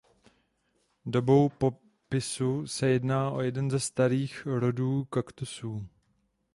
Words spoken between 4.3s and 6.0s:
rodů kaktusů.